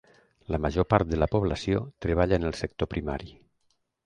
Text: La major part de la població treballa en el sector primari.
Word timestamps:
La 0.53 0.59
major 0.63 0.87
part 0.93 1.11
de 1.11 1.19
la 1.23 1.27
població 1.35 1.83
treballa 2.07 2.41
en 2.43 2.49
el 2.51 2.57
sector 2.63 2.91
primari. 2.97 3.31